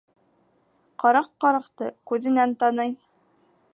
[1.03, 2.97] Ҡараҡ ҡараҡты күҙенән таный.